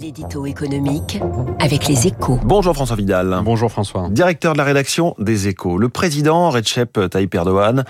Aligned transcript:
L'édito 0.00 0.44
économique 0.44 1.20
avec 1.60 1.86
les 1.86 2.08
échos. 2.08 2.40
Bonjour 2.42 2.74
François 2.74 2.96
Vidal. 2.96 3.40
Bonjour 3.44 3.70
François. 3.70 4.08
Directeur 4.10 4.54
de 4.54 4.58
la 4.58 4.64
rédaction 4.64 5.14
des 5.20 5.46
échos. 5.46 5.78
Le 5.78 5.88
président 5.88 6.50
Recep 6.50 6.98
Tayyip 7.10 7.32
Erdogan 7.34 7.84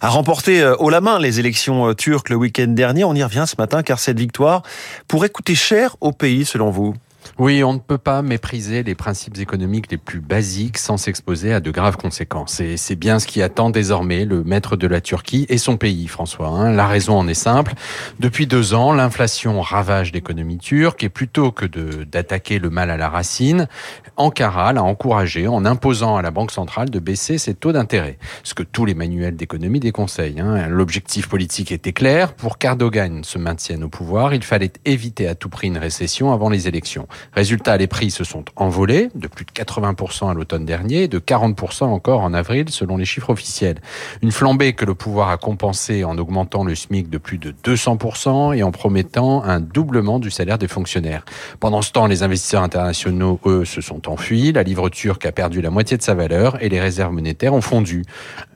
a 0.00 0.08
remporté 0.08 0.62
euh, 0.62 0.76
haut 0.76 0.90
la 0.90 1.00
main 1.00 1.18
les 1.18 1.40
élections 1.40 1.88
euh, 1.88 1.94
turques 1.94 2.28
le 2.28 2.36
week-end 2.36 2.68
dernier. 2.68 3.02
On 3.02 3.14
y 3.14 3.24
revient 3.24 3.44
ce 3.48 3.56
matin 3.58 3.82
car 3.82 3.98
cette 3.98 4.18
victoire 4.18 4.62
pourrait 5.08 5.28
coûter 5.28 5.56
cher 5.56 5.96
au 6.00 6.12
pays 6.12 6.44
selon 6.44 6.70
vous? 6.70 6.94
Oui, 7.38 7.64
on 7.64 7.72
ne 7.72 7.78
peut 7.78 7.98
pas 7.98 8.22
mépriser 8.22 8.82
les 8.82 8.94
principes 8.94 9.38
économiques 9.38 9.90
les 9.90 9.96
plus 9.96 10.20
basiques 10.20 10.78
sans 10.78 10.96
s'exposer 10.96 11.52
à 11.52 11.60
de 11.60 11.70
graves 11.70 11.96
conséquences. 11.96 12.60
Et 12.60 12.76
c'est 12.76 12.96
bien 12.96 13.18
ce 13.18 13.26
qui 13.26 13.42
attend 13.42 13.70
désormais 13.70 14.24
le 14.24 14.44
maître 14.44 14.76
de 14.76 14.86
la 14.86 15.00
Turquie 15.00 15.46
et 15.48 15.58
son 15.58 15.76
pays, 15.76 16.06
François. 16.06 16.48
Hein. 16.48 16.72
La 16.72 16.86
raison 16.86 17.18
en 17.18 17.28
est 17.28 17.34
simple. 17.34 17.72
Depuis 18.18 18.46
deux 18.46 18.74
ans, 18.74 18.92
l'inflation 18.92 19.60
ravage 19.60 20.12
l'économie 20.12 20.58
turque 20.58 21.02
et 21.02 21.08
plutôt 21.08 21.50
que 21.50 21.64
d'attaquer 22.04 22.58
le 22.58 22.68
mal 22.68 22.90
à 22.90 22.96
la 22.96 23.08
racine, 23.08 23.68
Ankara 24.16 24.72
l'a 24.72 24.82
encouragé 24.82 25.48
en 25.48 25.64
imposant 25.64 26.16
à 26.16 26.22
la 26.22 26.30
Banque 26.30 26.50
centrale 26.50 26.90
de 26.90 26.98
baisser 26.98 27.38
ses 27.38 27.54
taux 27.54 27.72
d'intérêt. 27.72 28.18
Ce 28.42 28.54
que 28.54 28.62
tous 28.62 28.84
les 28.84 28.94
manuels 28.94 29.36
d'économie 29.36 29.80
déconseillent. 29.80 30.40
Hein. 30.40 30.68
L'objectif 30.68 31.28
politique 31.28 31.72
était 31.72 31.92
clair. 31.92 32.34
Pour 32.34 32.58
qu'Erdogan 32.58 33.24
se 33.24 33.38
maintienne 33.38 33.84
au 33.84 33.88
pouvoir, 33.88 34.34
il 34.34 34.42
fallait 34.42 34.72
éviter 34.84 35.26
à 35.26 35.34
tout 35.34 35.48
prix 35.48 35.68
une 35.68 35.78
récession 35.78 36.32
avant 36.32 36.50
les 36.50 36.68
élections. 36.68 37.06
Résultat, 37.34 37.76
les 37.76 37.86
prix 37.86 38.10
se 38.10 38.24
sont 38.24 38.44
envolés 38.56 39.08
de 39.14 39.28
plus 39.28 39.44
de 39.44 39.50
80% 39.50 40.30
à 40.30 40.34
l'automne 40.34 40.64
dernier, 40.64 41.08
de 41.08 41.18
40% 41.18 41.84
encore 41.84 42.20
en 42.20 42.34
avril 42.34 42.66
selon 42.68 42.96
les 42.96 43.04
chiffres 43.04 43.30
officiels. 43.30 43.80
Une 44.22 44.32
flambée 44.32 44.72
que 44.72 44.84
le 44.84 44.94
pouvoir 44.94 45.30
a 45.30 45.36
compensée 45.36 46.04
en 46.04 46.18
augmentant 46.18 46.64
le 46.64 46.74
SMIC 46.74 47.08
de 47.10 47.18
plus 47.18 47.38
de 47.38 47.54
200% 47.64 48.56
et 48.56 48.62
en 48.62 48.70
promettant 48.70 49.42
un 49.42 49.60
doublement 49.60 50.18
du 50.18 50.30
salaire 50.30 50.58
des 50.58 50.68
fonctionnaires. 50.68 51.24
Pendant 51.58 51.82
ce 51.82 51.92
temps, 51.92 52.06
les 52.06 52.22
investisseurs 52.22 52.62
internationaux, 52.62 53.40
eux, 53.46 53.64
se 53.64 53.80
sont 53.80 54.08
enfuis, 54.08 54.52
la 54.52 54.62
livre 54.62 54.88
turque 54.88 55.26
a 55.26 55.32
perdu 55.32 55.60
la 55.60 55.70
moitié 55.70 55.96
de 55.96 56.02
sa 56.02 56.14
valeur 56.14 56.62
et 56.62 56.68
les 56.68 56.80
réserves 56.80 57.12
monétaires 57.12 57.54
ont 57.54 57.60
fondu. 57.60 58.04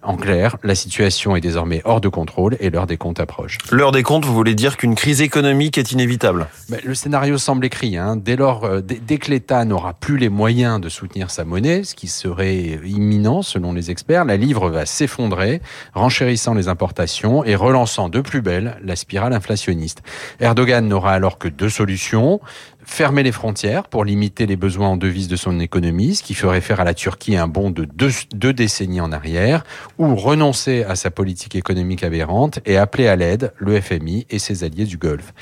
En 0.02 0.16
clair, 0.16 0.58
la 0.62 0.74
situation 0.74 1.34
est 1.34 1.40
désormais 1.40 1.80
hors 1.84 2.00
de 2.00 2.08
contrôle 2.08 2.56
et 2.60 2.68
l'heure 2.68 2.86
des 2.86 2.98
comptes 2.98 3.20
approche. 3.20 3.56
L'heure 3.70 3.92
des 3.92 4.02
comptes, 4.02 4.26
vous 4.26 4.34
voulez 4.34 4.54
dire 4.54 4.76
qu'une 4.76 4.94
crise 4.94 5.22
économique 5.22 5.78
est 5.78 5.92
inévitable? 5.92 6.46
Le 6.84 6.94
scénario 6.94 7.38
semble 7.38 7.64
écrit. 7.64 7.96
Hein. 7.96 8.16
Dès 8.16 8.36
lors, 8.36 8.43
euh, 8.44 8.80
dès 8.80 9.18
que 9.18 9.30
l'État 9.30 9.64
n'aura 9.64 9.94
plus 9.94 10.18
les 10.18 10.28
moyens 10.28 10.80
de 10.80 10.88
soutenir 10.88 11.30
sa 11.30 11.44
monnaie, 11.44 11.84
ce 11.84 11.94
qui 11.94 12.08
serait 12.08 12.78
imminent 12.84 13.42
selon 13.42 13.72
les 13.72 13.90
experts, 13.90 14.24
la 14.24 14.36
livre 14.36 14.68
va 14.70 14.86
s'effondrer, 14.86 15.62
renchérissant 15.94 16.54
les 16.54 16.68
importations 16.68 17.44
et 17.44 17.54
relançant 17.54 18.08
de 18.08 18.20
plus 18.20 18.42
belle 18.42 18.76
la 18.82 18.96
spirale 18.96 19.32
inflationniste. 19.32 20.02
Erdogan 20.40 20.86
n'aura 20.86 21.12
alors 21.12 21.38
que 21.38 21.48
deux 21.48 21.70
solutions 21.70 22.40
fermer 22.84 23.22
les 23.22 23.32
frontières 23.32 23.84
pour 23.84 24.04
limiter 24.04 24.46
les 24.46 24.56
besoins 24.56 24.88
en 24.88 24.96
devises 24.96 25.28
de 25.28 25.36
son 25.36 25.58
économie, 25.60 26.14
ce 26.14 26.22
qui 26.22 26.34
ferait 26.34 26.60
faire 26.60 26.80
à 26.80 26.84
la 26.84 26.94
Turquie 26.94 27.36
un 27.36 27.48
bond 27.48 27.70
de 27.70 27.84
deux, 27.84 28.52
décennies 28.52 29.00
en 29.00 29.12
arrière, 29.12 29.64
ou 29.98 30.14
renoncer 30.14 30.84
à 30.84 30.96
sa 30.96 31.10
politique 31.10 31.54
économique 31.54 32.04
aberrante 32.04 32.60
et 32.66 32.76
appeler 32.76 33.08
à 33.08 33.16
l'aide 33.16 33.52
le 33.58 33.80
FMI 33.80 34.26
et 34.30 34.38
ses 34.38 34.64
alliés 34.64 34.84
du 34.84 34.98
Golfe. 34.98 35.32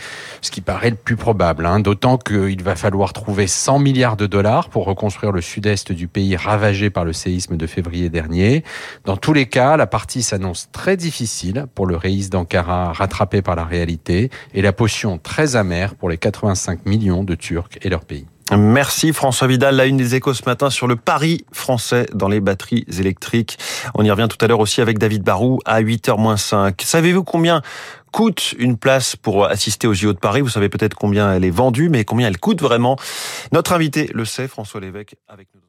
Ce 0.40 0.50
qui 0.50 0.60
paraît 0.60 0.90
le 0.90 0.96
plus 0.96 1.16
probable, 1.16 1.66
hein, 1.66 1.80
d'autant 1.80 2.16
qu'il 2.16 2.62
va 2.62 2.76
falloir 2.76 2.91
trouver 3.12 3.46
100 3.46 3.78
milliards 3.78 4.16
de 4.16 4.26
dollars 4.26 4.68
pour 4.68 4.84
reconstruire 4.84 5.32
le 5.32 5.40
sud-est 5.40 5.92
du 5.92 6.08
pays 6.08 6.36
ravagé 6.36 6.90
par 6.90 7.04
le 7.04 7.12
séisme 7.12 7.56
de 7.56 7.66
février 7.66 8.08
dernier. 8.08 8.62
Dans 9.04 9.16
tous 9.16 9.32
les 9.32 9.46
cas, 9.46 9.76
la 9.76 9.86
partie 9.86 10.22
s'annonce 10.22 10.68
très 10.72 10.96
difficile 10.96 11.66
pour 11.74 11.86
le 11.86 11.96
reis 11.96 12.28
d'Ankara 12.28 12.92
rattrapé 12.92 13.42
par 13.42 13.56
la 13.56 13.64
réalité 13.64 14.30
et 14.54 14.62
la 14.62 14.72
potion 14.72 15.18
très 15.18 15.56
amère 15.56 15.94
pour 15.94 16.08
les 16.08 16.18
85 16.18 16.86
millions 16.86 17.24
de 17.24 17.34
Turcs 17.34 17.78
et 17.80 17.88
leur 17.88 18.04
pays. 18.04 18.26
Merci 18.56 19.14
François 19.14 19.46
Vidal. 19.46 19.76
La 19.76 19.86
une 19.86 19.96
des 19.96 20.14
échos 20.14 20.34
ce 20.34 20.42
matin 20.44 20.68
sur 20.68 20.86
le 20.86 20.96
pari 20.96 21.44
français 21.52 22.06
dans 22.12 22.28
les 22.28 22.40
batteries 22.40 22.84
électriques. 22.98 23.58
On 23.94 24.04
y 24.04 24.10
revient 24.10 24.28
tout 24.28 24.42
à 24.44 24.46
l'heure 24.46 24.60
aussi 24.60 24.82
avec 24.82 24.98
David 24.98 25.22
Barou 25.22 25.60
à 25.64 25.80
8h-5. 25.80 26.82
Savez-vous 26.82 27.24
combien 27.24 27.62
coûte 28.12 28.54
une 28.58 28.76
place 28.76 29.16
pour 29.16 29.46
assister 29.46 29.86
aux 29.86 29.94
JO 29.94 30.12
de 30.12 30.18
Paris? 30.18 30.42
Vous 30.42 30.50
savez 30.50 30.68
peut-être 30.68 30.94
combien 30.94 31.32
elle 31.32 31.44
est 31.44 31.50
vendue, 31.50 31.88
mais 31.88 32.04
combien 32.04 32.28
elle 32.28 32.38
coûte 32.38 32.60
vraiment? 32.60 32.98
Notre 33.52 33.72
invité 33.72 34.10
le 34.12 34.26
sait, 34.26 34.48
François 34.48 34.80
Lévesque, 34.80 35.14
avec 35.28 35.48
nous. 35.54 35.62